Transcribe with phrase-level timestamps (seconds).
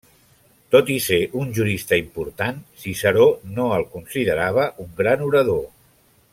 [0.75, 5.65] Tot i ser un jurista important, Ciceró no el considerava un gran orador.